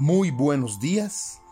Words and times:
Muy 0.00 0.30
buenos 0.30 0.78
días. 0.78 1.42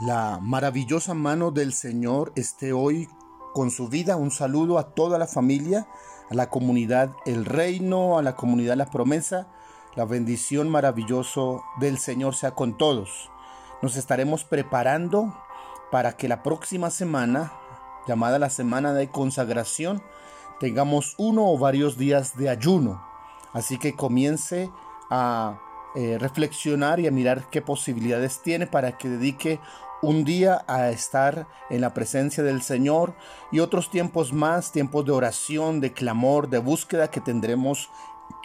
La 0.00 0.40
maravillosa 0.42 1.14
mano 1.14 1.52
del 1.52 1.72
Señor 1.72 2.32
esté 2.34 2.72
hoy 2.72 3.08
con 3.54 3.70
su 3.70 3.86
vida. 3.88 4.16
Un 4.16 4.32
saludo 4.32 4.80
a 4.80 4.94
toda 4.94 5.16
la 5.16 5.28
familia, 5.28 5.86
a 6.28 6.34
la 6.34 6.50
comunidad 6.50 7.12
El 7.24 7.44
Reino, 7.44 8.18
a 8.18 8.22
la 8.22 8.34
comunidad 8.34 8.74
La 8.74 8.90
Promesa. 8.90 9.46
La 9.94 10.04
bendición 10.04 10.70
maravilloso 10.70 11.62
del 11.78 11.98
Señor 11.98 12.34
sea 12.34 12.50
con 12.50 12.76
todos. 12.76 13.30
Nos 13.80 13.94
estaremos 13.94 14.42
preparando 14.42 15.32
para 15.92 16.16
que 16.16 16.26
la 16.26 16.42
próxima 16.42 16.90
semana, 16.90 17.52
llamada 18.08 18.40
la 18.40 18.50
semana 18.50 18.92
de 18.92 19.08
consagración, 19.08 20.02
tengamos 20.58 21.14
uno 21.16 21.46
o 21.46 21.56
varios 21.58 21.96
días 21.96 22.36
de 22.36 22.48
ayuno. 22.48 23.06
Así 23.52 23.78
que 23.78 23.94
comience 23.94 24.68
a 25.10 25.60
eh, 25.94 26.16
reflexionar 26.18 27.00
y 27.00 27.06
a 27.06 27.10
mirar 27.10 27.50
qué 27.50 27.62
posibilidades 27.62 28.40
tiene 28.42 28.66
para 28.66 28.96
que 28.96 29.08
dedique 29.08 29.60
un 30.02 30.24
día 30.24 30.64
a 30.66 30.90
estar 30.90 31.46
en 31.70 31.80
la 31.80 31.94
presencia 31.94 32.42
del 32.42 32.62
Señor 32.62 33.14
y 33.52 33.60
otros 33.60 33.90
tiempos 33.90 34.32
más, 34.32 34.72
tiempos 34.72 35.04
de 35.04 35.12
oración, 35.12 35.80
de 35.80 35.92
clamor, 35.92 36.48
de 36.48 36.58
búsqueda 36.58 37.08
que 37.08 37.20
tendremos 37.20 37.88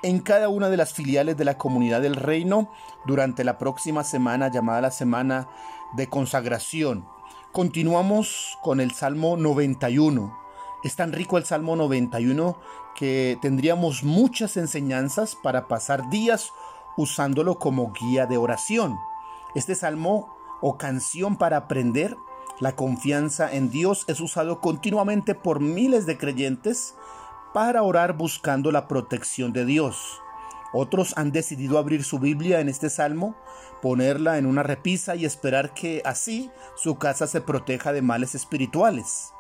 en 0.03 0.19
cada 0.19 0.49
una 0.49 0.69
de 0.69 0.77
las 0.77 0.93
filiales 0.93 1.37
de 1.37 1.45
la 1.45 1.57
comunidad 1.57 2.01
del 2.01 2.15
reino 2.15 2.71
durante 3.05 3.43
la 3.43 3.57
próxima 3.57 4.03
semana 4.03 4.49
llamada 4.49 4.81
la 4.81 4.91
semana 4.91 5.47
de 5.95 6.07
consagración. 6.07 7.07
Continuamos 7.51 8.57
con 8.61 8.79
el 8.79 8.91
Salmo 8.91 9.37
91. 9.37 10.37
Es 10.83 10.95
tan 10.95 11.11
rico 11.11 11.37
el 11.37 11.45
Salmo 11.45 11.75
91 11.75 12.59
que 12.95 13.37
tendríamos 13.41 14.03
muchas 14.03 14.57
enseñanzas 14.57 15.35
para 15.35 15.67
pasar 15.67 16.09
días 16.09 16.51
usándolo 16.97 17.59
como 17.59 17.93
guía 17.93 18.25
de 18.25 18.37
oración. 18.37 18.97
Este 19.55 19.75
salmo 19.75 20.35
o 20.61 20.77
canción 20.77 21.37
para 21.37 21.57
aprender 21.57 22.17
la 22.59 22.75
confianza 22.75 23.53
en 23.53 23.69
Dios 23.69 24.03
es 24.07 24.19
usado 24.19 24.59
continuamente 24.61 25.35
por 25.35 25.59
miles 25.59 26.07
de 26.07 26.17
creyentes 26.17 26.95
para 27.53 27.83
orar 27.83 28.17
buscando 28.17 28.71
la 28.71 28.87
protección 28.87 29.53
de 29.53 29.63
Dios. 29.63 30.21
Otros 30.73 31.13
han 31.17 31.31
decidido 31.31 31.77
abrir 31.77 32.03
su 32.03 32.19
Biblia 32.19 32.59
en 32.59 32.67
este 32.67 32.89
salmo, 32.89 33.35
ponerla 33.81 34.37
en 34.37 34.45
una 34.45 34.63
repisa 34.63 35.15
y 35.15 35.25
esperar 35.25 35.73
que 35.73 36.01
así 36.03 36.49
su 36.75 36.97
casa 36.97 37.27
se 37.27 37.41
proteja 37.41 37.93
de 37.93 38.01
males 38.01 38.35
espirituales. 38.35 39.33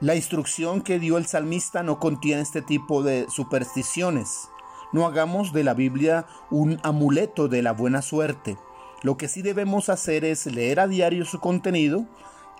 La 0.00 0.14
instrucción 0.14 0.82
que 0.82 0.98
dio 0.98 1.18
el 1.18 1.26
salmista 1.26 1.82
no 1.82 1.98
contiene 1.98 2.42
este 2.42 2.62
tipo 2.62 3.02
de 3.02 3.26
supersticiones. 3.28 4.48
No 4.92 5.06
hagamos 5.06 5.52
de 5.52 5.64
la 5.64 5.74
Biblia 5.74 6.26
un 6.50 6.78
amuleto 6.82 7.48
de 7.48 7.62
la 7.62 7.72
buena 7.72 8.02
suerte. 8.02 8.56
Lo 9.02 9.16
que 9.16 9.28
sí 9.28 9.42
debemos 9.42 9.88
hacer 9.88 10.24
es 10.24 10.46
leer 10.46 10.80
a 10.80 10.86
diario 10.86 11.24
su 11.24 11.40
contenido, 11.40 12.06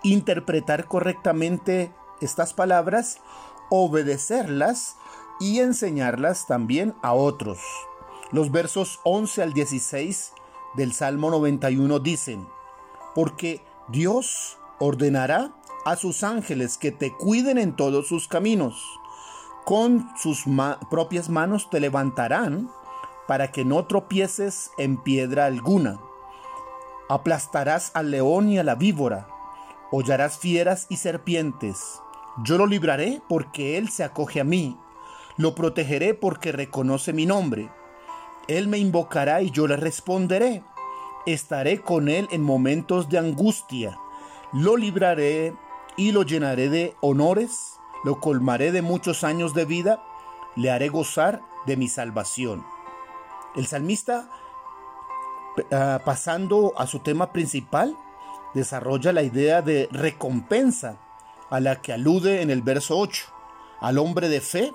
interpretar 0.03 0.85
correctamente 0.85 1.91
estas 2.21 2.53
palabras, 2.53 3.19
obedecerlas 3.69 4.95
y 5.39 5.59
enseñarlas 5.59 6.47
también 6.47 6.95
a 7.01 7.13
otros. 7.13 7.59
Los 8.31 8.51
versos 8.51 8.99
11 9.03 9.43
al 9.43 9.53
16 9.53 10.33
del 10.75 10.93
Salmo 10.93 11.31
91 11.31 11.99
dicen, 11.99 12.47
porque 13.15 13.61
Dios 13.87 14.57
ordenará 14.79 15.53
a 15.85 15.95
sus 15.95 16.23
ángeles 16.23 16.77
que 16.77 16.91
te 16.91 17.13
cuiden 17.13 17.57
en 17.57 17.75
todos 17.75 18.07
sus 18.07 18.27
caminos 18.27 18.83
con 19.67 20.07
sus 20.15 20.45
propias 20.89 21.27
manos 21.27 21.69
te 21.69 21.81
levantarán 21.81 22.71
para 23.27 23.51
que 23.51 23.65
no 23.65 23.85
tropieces 23.85 24.71
en 24.77 24.95
piedra 24.95 25.43
alguna. 25.43 25.99
Aplastarás 27.09 27.91
al 27.93 28.11
león 28.11 28.47
y 28.47 28.59
a 28.59 28.63
la 28.63 28.75
víbora, 28.75 29.27
hollarás 29.91 30.37
fieras 30.37 30.87
y 30.87 30.95
serpientes. 30.95 31.99
Yo 32.45 32.57
lo 32.57 32.65
libraré 32.65 33.21
porque 33.27 33.77
él 33.77 33.89
se 33.89 34.05
acoge 34.05 34.39
a 34.39 34.45
mí, 34.45 34.77
lo 35.35 35.53
protegeré 35.53 36.13
porque 36.13 36.53
reconoce 36.53 37.11
mi 37.11 37.25
nombre. 37.25 37.69
Él 38.47 38.69
me 38.69 38.77
invocará 38.77 39.41
y 39.41 39.51
yo 39.51 39.67
le 39.67 39.75
responderé. 39.75 40.63
Estaré 41.25 41.81
con 41.81 42.07
él 42.07 42.29
en 42.31 42.41
momentos 42.41 43.09
de 43.09 43.17
angustia. 43.17 43.99
Lo 44.53 44.77
libraré 44.77 45.53
y 45.97 46.13
lo 46.13 46.23
llenaré 46.23 46.69
de 46.69 46.95
honores 47.01 47.76
lo 48.03 48.19
colmaré 48.19 48.71
de 48.71 48.81
muchos 48.81 49.23
años 49.23 49.53
de 49.53 49.65
vida, 49.65 50.03
le 50.55 50.71
haré 50.71 50.89
gozar 50.89 51.41
de 51.65 51.77
mi 51.77 51.87
salvación. 51.87 52.65
El 53.55 53.67
salmista, 53.67 54.29
ah, 55.71 56.01
pasando 56.05 56.73
a 56.77 56.87
su 56.87 56.99
tema 56.99 57.31
principal, 57.31 57.95
desarrolla 58.53 59.11
la 59.11 59.23
idea 59.23 59.61
de 59.61 59.87
recompensa 59.91 60.97
a 61.49 61.59
la 61.59 61.81
que 61.81 61.93
alude 61.93 62.41
en 62.41 62.49
el 62.49 62.61
verso 62.61 62.97
8. 62.97 63.25
Al 63.79 63.97
hombre 63.97 64.29
de 64.29 64.41
fe 64.41 64.73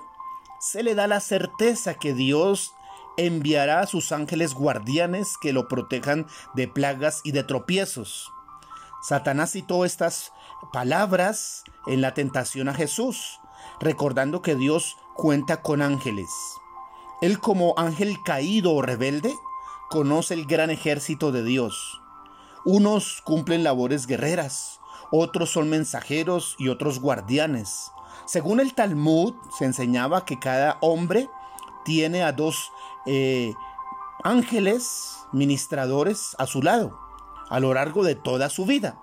se 0.61 0.83
le 0.83 0.95
da 0.95 1.07
la 1.07 1.21
certeza 1.21 1.95
que 1.95 2.15
Dios 2.15 2.75
enviará 3.17 3.81
a 3.81 3.87
sus 3.87 4.13
ángeles 4.13 4.55
guardianes 4.55 5.37
que 5.41 5.53
lo 5.53 5.69
protejan 5.69 6.27
de 6.55 6.69
plagas 6.69 7.21
y 7.25 7.33
de 7.33 7.45
tropiezos. 7.45 8.33
Satanás 9.03 9.51
citó 9.51 9.85
estas 9.85 10.33
palabras 10.73 11.65
en 11.89 12.01
la 12.01 12.15
tentación 12.15 12.69
a 12.69 12.75
Jesús, 12.75 13.41
recordando 13.81 14.43
que 14.43 14.55
Dios 14.55 14.97
cuenta 15.17 15.61
con 15.61 15.83
ángeles. 15.83 16.31
Él 17.21 17.41
como 17.41 17.75
ángel 17.77 18.19
caído 18.25 18.73
o 18.73 18.81
rebelde, 18.81 19.35
conoce 19.91 20.35
el 20.35 20.47
gran 20.47 20.71
ejército 20.71 21.33
de 21.33 21.43
Dios. 21.43 22.01
Unos 22.65 23.23
cumplen 23.23 23.65
labores 23.65 24.07
guerreras, 24.07 24.81
otros 25.11 25.51
son 25.51 25.69
mensajeros 25.69 26.55
y 26.59 26.69
otros 26.69 27.01
guardianes. 27.01 27.91
Según 28.25 28.61
el 28.61 28.73
Talmud, 28.73 29.35
se 29.59 29.65
enseñaba 29.65 30.25
que 30.25 30.39
cada 30.39 30.79
hombre 30.81 31.29
tiene 31.85 32.23
a 32.23 32.31
dos 32.31 32.71
eh, 33.07 33.53
ángeles 34.23 35.27
ministradores 35.33 36.37
a 36.39 36.47
su 36.47 36.63
lado 36.63 37.02
a 37.53 37.61
lo 37.61 37.75
largo 37.75 38.03
de 38.03 38.15
toda 38.15 38.49
su 38.49 38.65
vida. 38.65 38.99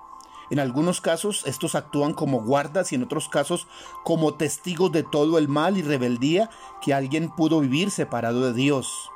En 0.49 0.57
algunos 0.57 1.01
casos 1.01 1.43
estos 1.45 1.75
actúan 1.75 2.15
como 2.15 2.41
guardas 2.41 2.91
y 2.91 2.95
en 2.95 3.03
otros 3.03 3.29
casos 3.29 3.67
como 4.03 4.33
testigos 4.33 4.91
de 4.91 5.03
todo 5.03 5.37
el 5.37 5.47
mal 5.47 5.77
y 5.77 5.83
rebeldía 5.83 6.49
que 6.81 6.95
alguien 6.95 7.29
pudo 7.29 7.59
vivir 7.59 7.91
separado 7.91 8.41
de 8.41 8.53
Dios. 8.53 9.11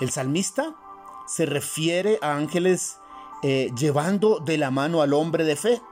El 0.00 0.12
salmista 0.12 0.76
se 1.26 1.46
refiere 1.46 2.20
a 2.22 2.36
ángeles 2.36 2.98
eh, 3.42 3.72
llevando 3.76 4.38
de 4.38 4.56
la 4.56 4.70
mano 4.70 5.02
al 5.02 5.14
hombre 5.14 5.42
de 5.42 5.56
fe 5.56 5.82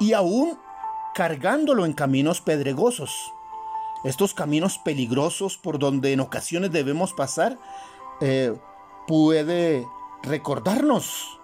y 0.00 0.12
aún 0.12 0.58
cargándolo 1.14 1.86
en 1.86 1.92
caminos 1.92 2.40
pedregosos. 2.40 3.32
Estos 4.02 4.34
caminos 4.34 4.78
peligrosos 4.78 5.56
por 5.56 5.78
donde 5.78 6.12
en 6.12 6.18
ocasiones 6.18 6.72
debemos 6.72 7.12
pasar 7.12 7.58
eh, 8.20 8.58
puede 9.06 9.86
recordarnos 10.24 11.37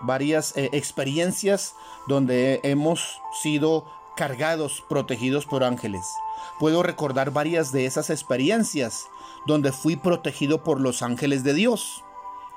varias 0.00 0.56
eh, 0.56 0.70
experiencias 0.72 1.74
donde 2.06 2.60
hemos 2.62 3.20
sido 3.42 3.84
cargados, 4.16 4.84
protegidos 4.88 5.46
por 5.46 5.62
ángeles. 5.62 6.06
Puedo 6.58 6.82
recordar 6.82 7.30
varias 7.30 7.72
de 7.72 7.86
esas 7.86 8.10
experiencias 8.10 9.08
donde 9.46 9.72
fui 9.72 9.96
protegido 9.96 10.64
por 10.64 10.80
los 10.80 11.02
ángeles 11.02 11.44
de 11.44 11.54
Dios. 11.54 12.02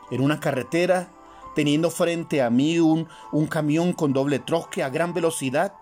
En 0.10 0.22
una 0.22 0.40
carretera, 0.40 1.12
teniendo 1.56 1.92
frente 1.92 2.42
a 2.42 2.50
mí 2.50 2.80
un, 2.80 3.08
un 3.32 3.48
camión 3.48 3.94
con 3.94 4.14
doble 4.14 4.40
troque 4.40 4.84
a 4.84 4.90
gran 4.90 5.14
velocidad, 5.14 5.74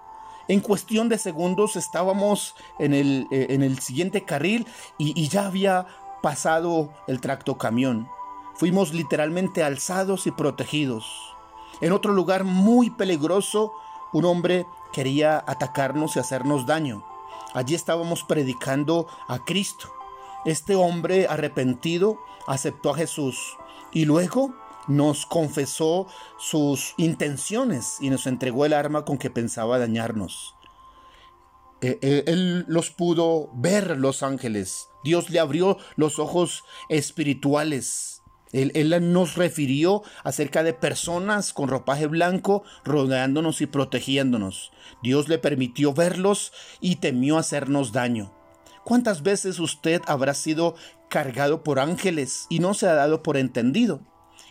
en 0.47 0.62
cuestión 0.62 1.09
de 1.09 1.18
segundos 1.18 1.75
estábamos 1.75 2.56
en 2.79 2.94
el, 2.94 3.28
eh, 3.31 3.47
en 3.50 3.63
el 3.63 3.79
siguiente 3.79 4.24
carril 4.24 4.66
y, 4.97 5.19
y 5.22 5.28
ya 5.28 5.45
había 5.45 5.88
pasado 6.22 6.89
el 7.07 7.21
tracto 7.21 7.57
camión. 7.57 8.07
Fuimos 8.56 8.94
literalmente 8.94 9.63
alzados 9.63 10.25
y 10.25 10.31
protegidos. 10.31 11.37
En 11.81 11.91
otro 11.91 12.13
lugar 12.13 12.44
muy 12.44 12.89
peligroso, 12.89 13.74
un 14.13 14.25
hombre 14.25 14.65
quería 14.91 15.44
atacarnos 15.45 16.15
y 16.15 16.19
hacernos 16.19 16.65
daño. 16.65 17.06
Allí 17.53 17.75
estábamos 17.75 18.24
predicando 18.24 19.07
a 19.27 19.45
Cristo. 19.45 19.94
Este 20.45 20.75
hombre 20.75 21.27
arrepentido 21.27 22.19
aceptó 22.47 22.91
a 22.91 22.95
Jesús 22.95 23.57
y 23.91 24.06
luego 24.06 24.56
nos 24.88 25.25
confesó 25.25 26.07
sus 26.39 26.94
intenciones 26.97 27.97
y 28.00 28.09
nos 28.09 28.25
entregó 28.25 28.65
el 28.65 28.73
arma 28.73 29.06
con 29.06 29.18
que 29.18 29.30
pensaba 29.30 29.80
dañarnos. 29.80 30.56
Eh, 31.81 32.00
eh, 32.01 32.23
él 32.25 32.65
los 32.68 32.89
pudo 32.89 33.50
ver 33.53 33.97
los 33.97 34.23
ángeles. 34.23 34.89
Dios 35.03 35.30
le 35.30 35.39
abrió 35.39 35.77
los 35.95 36.18
ojos 36.18 36.63
espirituales 36.89 38.17
él, 38.51 39.11
nos 39.13 39.35
refirió 39.35 40.03
acerca 40.23 40.63
de 40.63 40.73
personas 40.73 41.53
con 41.53 41.69
ropaje 41.69 42.07
blanco 42.07 42.63
rodeándonos 42.83 43.61
y 43.61 43.65
protegiéndonos. 43.65 44.71
Dios 45.03 45.27
le 45.27 45.38
permitió 45.38 45.94
verlos 45.94 46.53
y 46.79 46.97
temió 46.97 47.38
hacernos 47.38 47.91
daño. 47.91 48.33
¿Cuántas 48.83 49.21
veces 49.21 49.59
usted 49.59 50.01
habrá 50.07 50.33
sido 50.33 50.75
cargado 51.09 51.63
por 51.63 51.79
ángeles 51.79 52.47
y 52.49 52.59
no 52.59 52.73
se 52.73 52.88
ha 52.88 52.94
dado 52.94 53.21
por 53.21 53.38
entendido? 53.38 54.01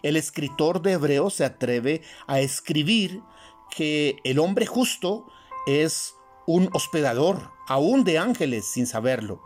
el 0.03 0.17
escritor 0.17 0.83
de 0.83 0.93
Hebreos 0.93 1.35
se 1.35 1.45
atreve 1.45 2.03
a 2.27 2.41
escribir 2.41 3.23
que 3.71 4.17
el 4.25 4.39
hombre 4.39 4.67
justo 4.67 5.27
es 5.67 6.15
un 6.47 6.71
hospedador, 6.73 7.51
aún 7.67 8.05
de 8.05 8.19
ángeles, 8.19 8.67
sin 8.71 8.87
saberlo. 8.87 9.43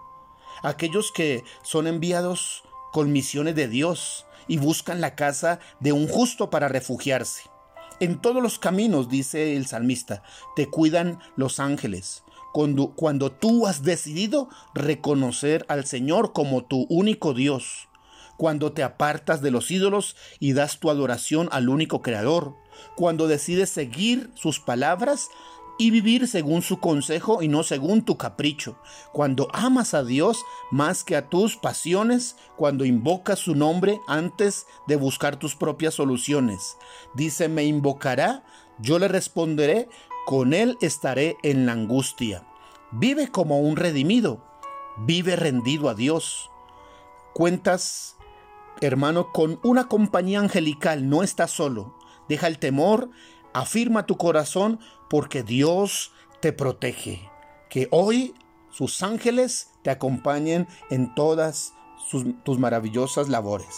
Aquellos 0.63 1.13
que 1.13 1.45
son 1.63 1.87
enviados 1.87 2.65
con 2.93 3.13
misiones 3.13 3.55
de 3.55 3.69
Dios 3.69 4.27
y 4.49 4.59
buscan 4.59 5.01
la 5.01 5.15
casa 5.15 5.61
de 5.81 5.93
un 5.93 6.09
justo 6.09 6.51
para 6.51 6.69
refugiarse. 6.69 7.43
En 8.01 8.21
todos 8.21 8.43
los 8.43 8.59
caminos, 8.59 9.11
dice 9.11 9.57
el 9.57 9.67
salmista, 9.67 10.23
te 10.57 10.67
cuidan 10.67 11.19
los 11.37 11.61
ángeles. 11.61 12.25
Cuando, 12.53 13.31
tú 13.31 13.67
has 13.67 13.83
decidido 13.83 14.49
reconocer 14.75 15.65
al 15.69 15.85
Señor 15.85 16.33
como 16.33 16.65
tu 16.65 16.87
único 16.89 17.35
Dios, 17.35 17.89
cuando 18.39 18.73
te 18.73 18.83
apartas 18.83 19.43
de 19.43 19.51
los 19.51 19.71
ídolos 19.71 20.17
y 20.41 20.55
das 20.55 20.81
tu 20.81 20.91
adoración 20.91 21.51
al 21.53 21.69
único 21.69 22.01
Creador, 22.01 22.57
cuando 22.97 23.29
decides 23.29 23.69
seguir 23.69 24.31
sus 24.35 24.61
palabras 24.61 25.29
y 25.81 25.91
vivir 25.91 26.29
según 26.29 26.61
su 26.61 26.79
consejo 26.79 27.43
y 27.43 27.49
no 27.49 27.63
según 27.63 28.05
tu 28.05 28.19
capricho, 28.19 28.77
cuando 29.15 29.49
amas 29.55 29.95
a 29.95 30.05
Dios 30.05 30.45
más 30.71 31.05
que 31.05 31.17
a 31.17 31.31
tus 31.31 31.57
pasiones, 31.57 32.37
cuando 32.59 32.85
invocas 32.85 33.39
su 33.39 33.55
nombre 33.55 33.99
antes 34.07 34.67
de 34.87 34.97
buscar 34.97 35.39
tus 35.39 35.57
propias 35.57 35.95
soluciones. 35.95 36.77
Dice, 37.15 37.49
me 37.49 37.65
invocará, 37.65 38.45
yo 38.79 38.99
le 38.99 39.09
responderé, 39.09 39.89
con 40.27 40.53
él 40.53 40.77
estaré 40.83 41.39
en 41.43 41.65
la 41.65 41.73
angustia. 41.73 42.47
Vive 42.91 43.29
como 43.29 43.61
un 43.61 43.77
redimido, 43.77 44.45
vive 44.99 45.35
rendido 45.35 45.89
a 45.89 45.95
Dios. 45.95 46.51
Cuentas, 47.33 48.19
hermano, 48.83 49.33
con 49.33 49.59
una 49.63 49.89
compañía 49.89 50.41
angelical, 50.41 51.09
no 51.09 51.23
estás 51.23 51.53
solo. 51.53 51.97
Deja 52.29 52.49
el 52.49 52.59
temor, 52.59 53.09
afirma 53.55 54.05
tu 54.05 54.19
corazón 54.19 54.79
porque 55.11 55.43
Dios 55.43 56.13
te 56.41 56.53
protege. 56.55 57.29
Que 57.69 57.89
hoy 57.91 58.35
sus 58.71 59.03
ángeles 59.03 59.73
te 59.83 59.91
acompañen 59.91 60.67
en 60.91 61.15
todas 61.15 61.75
tus 62.45 62.59
maravillosas 62.59 63.29
labores. 63.29 63.77